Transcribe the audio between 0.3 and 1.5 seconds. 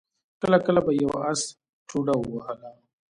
کله کله به يوه آس